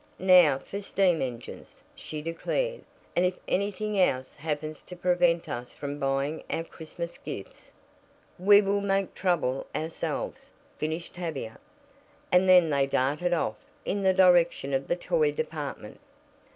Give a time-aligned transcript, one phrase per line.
[0.17, 2.81] "Now for steam engines," she declared,
[3.15, 7.71] "and if anything else happens to prevent us from buying our Christmas gifts"
[8.49, 11.59] "We will make trouble ourselves," finished Tavia,
[12.31, 15.99] and then they darted off in the direction of the toy department.